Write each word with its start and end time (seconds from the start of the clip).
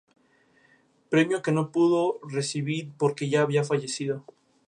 Premio 1.11 1.43
que 1.43 1.51
no 1.51 1.71
pudo 1.71 2.19
recibir 2.27 2.89
porque 2.97 3.29
ya 3.29 3.43
había 3.43 3.63
fallecido 3.63 4.25